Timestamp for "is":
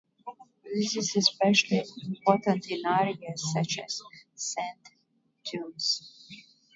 0.97-1.15